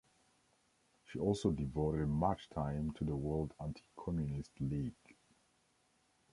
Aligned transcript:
She 1.05 1.19
also 1.19 1.51
devoted 1.51 2.07
much 2.07 2.49
time 2.49 2.89
to 2.93 3.03
the 3.03 3.15
World 3.15 3.53
Anti-Communist 3.59 4.49
League. 4.59 5.15